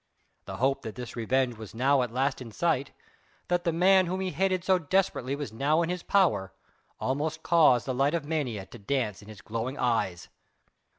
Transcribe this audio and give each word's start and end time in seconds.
The 0.45 0.57
hope 0.57 0.81
that 0.81 0.95
this 0.95 1.15
revenge 1.15 1.57
was 1.57 1.75
now 1.75 2.01
at 2.01 2.09
last 2.09 2.41
in 2.41 2.51
sight 2.51 2.89
that 3.49 3.65
the 3.65 3.71
man 3.71 4.07
whom 4.07 4.19
he 4.19 4.31
hated 4.31 4.63
so 4.63 4.79
desperately 4.79 5.35
was 5.35 5.53
now 5.53 5.83
in 5.83 5.89
his 5.89 6.01
power 6.01 6.51
almost 6.99 7.43
caused 7.43 7.85
the 7.85 7.93
light 7.93 8.15
of 8.15 8.25
mania 8.25 8.65
to 8.65 8.79
dance 8.79 9.21
in 9.21 9.27
his 9.27 9.41
glowing 9.41 9.77
eyes. 9.77 10.27